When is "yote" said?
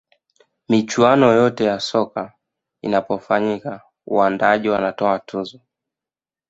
1.33-1.63